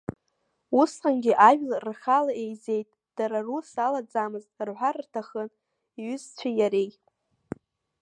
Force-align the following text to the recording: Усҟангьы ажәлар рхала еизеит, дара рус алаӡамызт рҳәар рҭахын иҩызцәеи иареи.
Усҟангьы 0.79 1.33
ажәлар 1.47 1.83
рхала 1.89 2.33
еизеит, 2.43 2.87
дара 3.17 3.37
рус 3.47 3.69
алаӡамызт 3.85 4.51
рҳәар 4.67 4.95
рҭахын 5.05 5.49
иҩызцәеи 6.01 6.55
иареи. 6.59 6.89